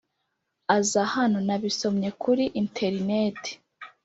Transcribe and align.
aza 0.77 1.01
hano” 1.13 1.37
nabisomye 1.47 2.09
kuri 2.21 2.43
interineti 2.61 3.51